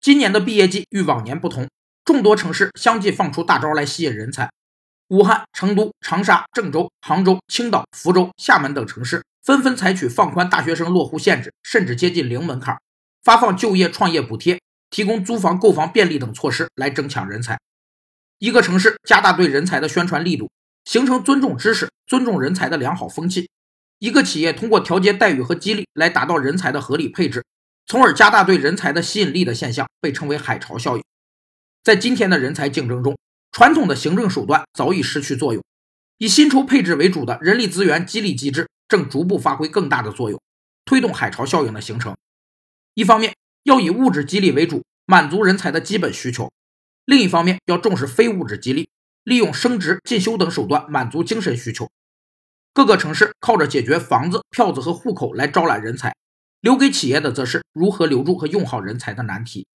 [0.00, 1.68] 今年的毕业季与往年不同，
[2.06, 4.50] 众多城市相继放出大招来吸引人才。
[5.08, 12.78] 武汉、成都、长沙、郑州、杭州、青岛、福州、厦门等城市纷纷采取放宽大学生落户限制，甚至接近零门槛，
[13.22, 14.58] 发放就业创业补贴，
[14.88, 17.60] 提供租房购房便利等措施来争抢人才。
[18.38, 20.50] 一个城市加大对人才的宣传力度，
[20.86, 23.50] 形成尊重知识、尊重人才的良好风气。
[23.98, 27.44] 一个企业通过调节待遇和激励来达到人才的合理配置。
[27.90, 31.02] 从而加大对人才的吸引力的现象，被称为海潮效应。
[31.82, 33.18] 在今天的人才竞争中，
[33.50, 35.64] 传统的行政手段早已失去作用，
[36.18, 40.40] 以薪酬配置为主的人力资源激励机制正逐步发挥更大的作用，
[40.84, 42.16] 推动海潮效应的形成。
[42.94, 43.34] 一方面
[43.64, 46.48] 要以物质激励为主，满足人才的基本需求；
[47.06, 48.88] 另一方面要重视非物质激励，
[49.24, 51.90] 利用升职、进修等手段满足精神需求。
[52.72, 56.14] 各个城市靠着解决房子、票子和户口来招揽人才。
[56.60, 59.66] 留给企业的则是如何留住和用好人才的难题。